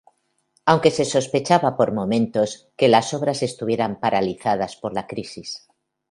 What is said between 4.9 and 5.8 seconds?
la crisis.